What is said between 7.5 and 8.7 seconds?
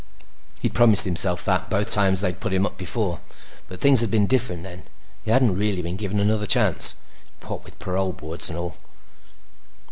with parole boards and